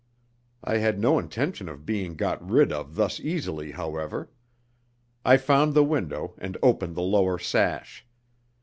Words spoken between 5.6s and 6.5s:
the window